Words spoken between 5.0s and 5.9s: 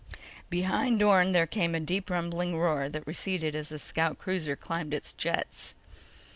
jets.